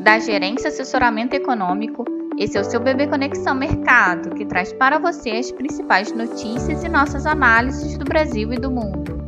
[0.00, 2.04] da Gerência Assessoramento Econômico.
[2.38, 6.88] Esse é o seu Bebê Conexão Mercado, que traz para você as principais notícias e
[6.88, 9.20] nossas análises do Brasil e do mundo.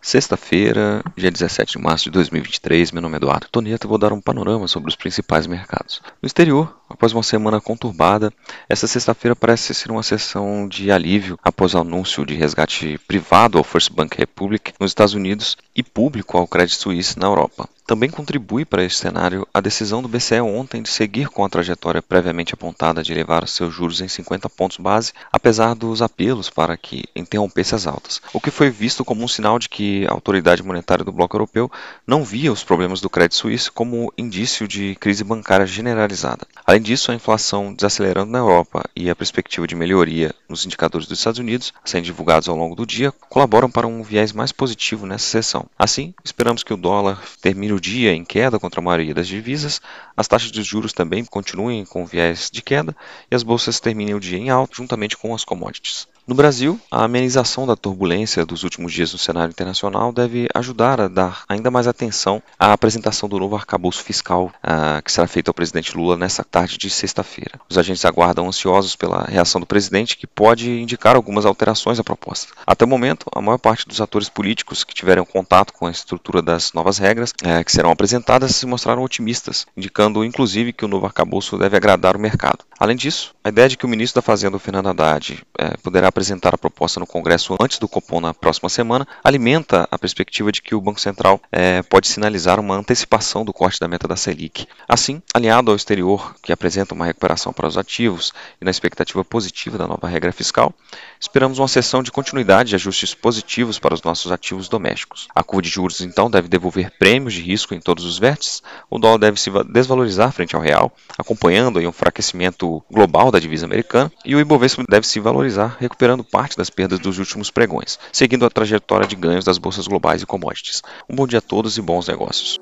[0.00, 4.12] Sexta-feira, dia 17 de março de 2023, meu nome é Eduardo Toneto e vou dar
[4.12, 6.00] um panorama sobre os principais mercados.
[6.20, 8.32] No exterior, após uma semana conturbada,
[8.68, 13.64] esta sexta-feira parece ser uma sessão de alívio após o anúncio de resgate privado ao
[13.64, 17.68] First Bank Republic nos Estados Unidos e público ao Credit Suisse na Europa.
[17.84, 22.00] Também contribui para esse cenário a decisão do BCE ontem de seguir com a trajetória
[22.00, 27.04] previamente apontada de elevar seus juros em 50 pontos base, apesar dos apelos para que
[27.14, 31.04] interrompesse as altas, o que foi visto como um sinal de que a autoridade monetária
[31.04, 31.70] do bloco europeu
[32.06, 36.46] não via os problemas do crédito suíço como indício de crise bancária generalizada.
[36.64, 41.18] Além disso, a inflação desacelerando na Europa e a perspectiva de melhoria nos indicadores dos
[41.18, 45.24] Estados Unidos, sendo divulgados ao longo do dia, colaboram para um viés mais positivo nessa
[45.24, 45.64] sessão.
[45.78, 49.80] Assim, esperamos que o dólar termine o dia em queda contra a maioria das divisas,
[50.14, 52.94] as taxas de juros também continuem com viés de queda
[53.30, 56.06] e as bolsas terminem o dia em alta juntamente com as commodities.
[56.24, 61.08] No Brasil, a amenização da turbulência dos últimos dias no cenário internacional deve ajudar a
[61.08, 65.54] dar ainda mais atenção à apresentação do novo arcabouço fiscal uh, que será feito ao
[65.54, 67.58] presidente Lula nesta tarde de sexta-feira.
[67.68, 72.52] Os agentes aguardam ansiosos pela reação do presidente, que pode indicar algumas alterações à proposta.
[72.64, 76.42] Até o momento, a maior parte dos atores políticos que tiveram contato com a estrutura
[76.42, 81.06] das novas regras uh, que serão apresentadas se mostraram otimistas, indicando inclusive que o novo
[81.06, 82.64] arcabouço deve agradar o mercado.
[82.78, 86.54] Além disso, a ideia de que o ministro da Fazenda, Fernando Haddad, uh, poderá apresentar
[86.54, 90.74] a proposta no Congresso antes do Copom na próxima semana, alimenta a perspectiva de que
[90.74, 94.66] o Banco Central é, pode sinalizar uma antecipação do corte da meta da Selic.
[94.88, 99.78] Assim, alinhado ao exterior, que apresenta uma recuperação para os ativos e na expectativa positiva
[99.78, 100.74] da nova regra fiscal,
[101.20, 105.28] esperamos uma sessão de continuidade de ajustes positivos para os nossos ativos domésticos.
[105.34, 108.98] A curva de juros, então, deve devolver prêmios de risco em todos os vértices, o
[108.98, 114.34] dólar deve se desvalorizar frente ao real, acompanhando um enfraquecimento global da divisa americana, e
[114.34, 119.06] o Ibovespa deve se valorizar, recuperando parte das perdas dos últimos pregões, seguindo a trajetória
[119.06, 120.82] de ganhos das bolsas globais e commodities.
[121.08, 122.58] Um bom dia a todos e bons negócios.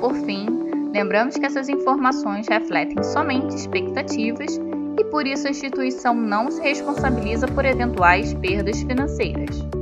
[0.00, 0.46] Por fim,
[0.92, 4.58] lembramos que essas informações refletem somente expectativas
[4.98, 9.81] e por isso a instituição não se responsabiliza por eventuais perdas financeiras.